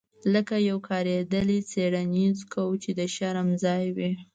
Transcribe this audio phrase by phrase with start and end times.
[0.33, 4.11] لکه یو کاریدلی څیړنیز کوچ چې د شرم ځای وي